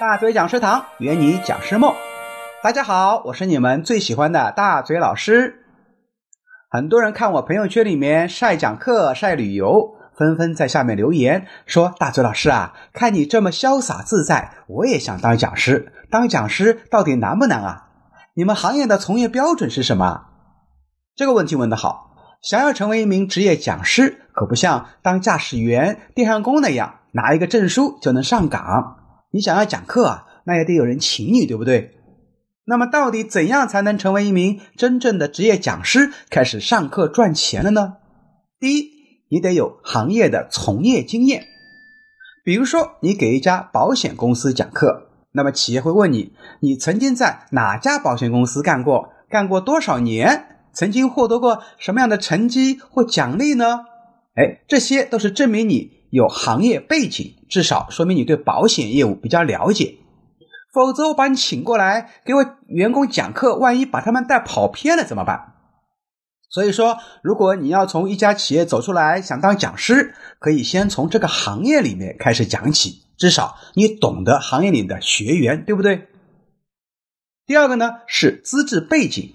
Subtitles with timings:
[0.00, 1.92] 大嘴讲师堂圆你讲师梦，
[2.62, 5.64] 大家好，我是你们最喜欢的大嘴老师。
[6.70, 15.92] 很多人看我朋友圈里面晒讲课、晒旅游，纷纷在下面留言说：“大嘴老师啊，看你这么潇洒自在，我也想当讲师。
[16.08, 17.88] 当讲师到底难不难啊？
[18.34, 20.26] 你们行业的从业标准是什么？”
[21.16, 22.06] 这个问题问得好。
[22.40, 28.97] 想要成为一名职业讲师，可不像当驾驶员、电焊工那样拿一个证书就能上岗。
[29.30, 31.94] 你想要讲课啊，那也得有人请你，对不对？
[32.64, 37.94] 那么，到底怎样才能成为一名真正的职业讲师，开始上课赚钱了呢？
[38.60, 38.90] 第一，
[39.30, 41.46] 你得有行业的从业经验。
[42.44, 49.10] 比如说，你给一家保险公司讲课，那么企业会问你：你曾经在哪家保险公司干过？
[49.30, 50.46] 干过多少年？
[50.72, 53.80] 曾经获得过什么样的成绩或奖励呢？
[54.34, 59.96] 哎，这些都是证明你有行业背景，至少说明你对保险业务比较了解。
[60.72, 65.54] 否则，我把你请过来给我员工讲课，万一把他们带跑偏了怎么办？
[66.50, 76.08] 所以说，如果你要从一家企业走出来，想当讲师，可以先从这个行业里面开始讲起，至少你懂得行业里的学员，对不对？
[77.46, 79.32] 第二个呢是资质背景。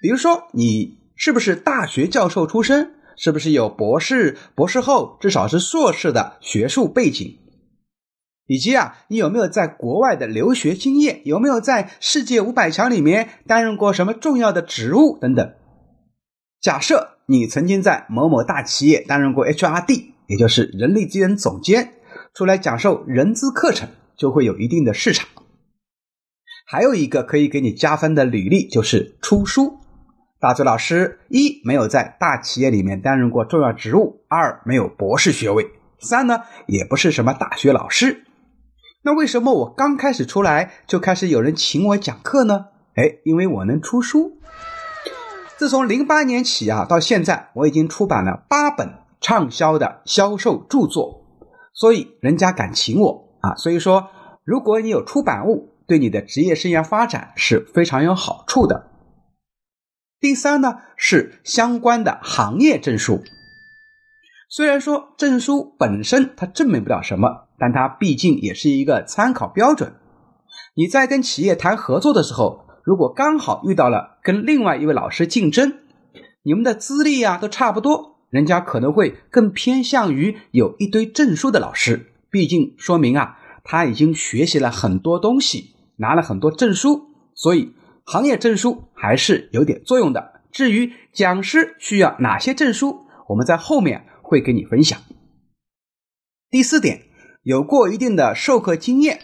[0.00, 2.94] 比如说，你是不是大学教授出身？
[3.22, 7.36] 是不是有博士、博士后，至少是硕士的学术背景？
[8.46, 11.20] 以及啊，你有没有在国外的留学经验？
[11.26, 15.52] 有没有在世界五百强里面担任过什么重要的职务等等？
[16.62, 21.92] 假设你曾经在某某大企业担任过 HRD，也就是人力资源总监，
[22.32, 25.28] 出来讲授人资课程，就会有一定的市场。
[26.66, 29.79] 还有一个可以给你加分的履历，就是出书。
[30.40, 35.66] 大嘴老师一没有在大企业里面担任过重要职务，二没有博士学位，
[35.98, 38.24] 三呢也不是什么大学老师。
[39.02, 42.68] 那为什么我刚开始出来就开始有人请我讲课呢？
[42.94, 44.38] 哎，因为我能出书。
[45.58, 51.22] 自从零八年起啊，到现在我已经出版了八本畅销的销售著作，
[51.74, 53.54] 所以人家敢请我啊。
[53.56, 54.08] 所以说，
[54.44, 58.86] 如果你有出版物，对你的职业生涯发展是非常有好处的。
[60.20, 63.22] 第三呢是相关的行业证书，
[64.50, 69.94] 虽然说证书本身它证明不了什么，但它毕竟也是一个参考标准。
[70.74, 75.78] 你在跟企业谈合作的时候，如果刚好遇到了跟另外一位老师竞争，
[76.42, 87.72] 你们的资历啊都差不多，人家可能会更偏向于有一堆证书的老师，毕竟说明啊他已经学习了很多东西，拿了很多证书，所以。
[88.10, 90.40] 行业证书还是有点作用的。
[90.50, 95.00] 至于讲师需要哪些证书，我们在后面会给你分享。
[96.50, 97.02] 第四点，
[97.44, 99.20] 有过一定的授课经验，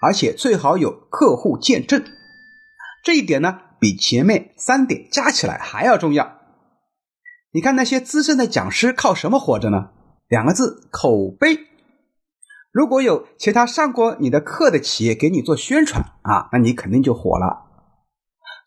[0.00, 2.02] 而且最好有客户见证。
[3.04, 6.38] 这一点呢，比前面三点加起来还要重要。
[7.52, 9.90] 你看那些资深的讲师靠什么活着呢？
[10.26, 11.66] 两个字：口碑。
[12.72, 17.68] 如果有其他上过你的课的企业给你做宣传啊，那你肯定就火了。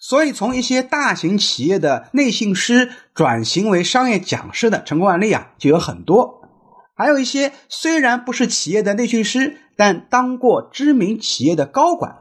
[0.07, 6.43] 所以，从一些大型企业的内训师转型为商业讲师的成功案例啊，就有很多。
[6.95, 12.17] 还有一些虽然不是企业的内训师，但当过知名企业的高管，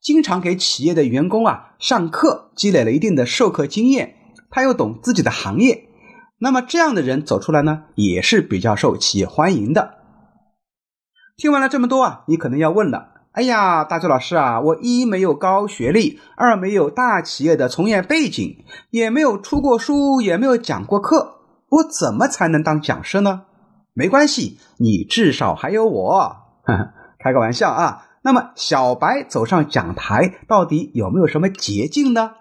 [0.00, 4.14] 经常给企业的员工啊上课，积累了一定的授课经验，
[4.48, 5.86] 他又懂自己的行业。
[6.38, 9.98] 那么这样的人走出来呢，也是比较受企业欢迎的。
[11.36, 13.17] 听完了这么多啊，你可能要问了。
[13.38, 21.36] 哎呀，大周老师啊，我一没有高学历，二没有大企业的从业背景，也没有出过书，也没有讲过课，
[21.68, 23.42] 我怎么才能当讲师呢？
[23.94, 26.36] 没关系，你至少还有我。
[27.22, 28.06] 开个玩笑啊。
[28.22, 32.32] 那么，小白走上讲台，到底有没有什么捷径呢？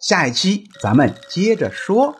[0.00, 2.16] 下一期咱们接着说。